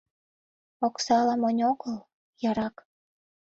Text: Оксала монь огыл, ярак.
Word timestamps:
Оксала 0.85 1.33
монь 1.41 1.61
огыл, 1.71 1.95
ярак. 2.49 2.75